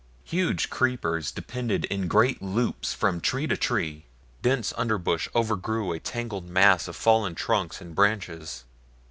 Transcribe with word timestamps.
Huge 0.23 0.71
creepers 0.71 1.29
depended 1.29 1.85
in 1.85 2.07
great 2.07 2.41
loops 2.41 2.91
from 2.91 3.21
tree 3.21 3.45
to 3.45 3.55
tree, 3.55 4.05
dense 4.41 4.73
under 4.75 4.97
brush 4.97 5.29
overgrew 5.35 5.91
a 5.93 5.99
tangled 5.99 6.49
mass 6.49 6.87
of 6.87 6.95
fallen 6.95 7.35
trunks 7.35 7.81
and 7.81 7.93
branches. 7.93 8.63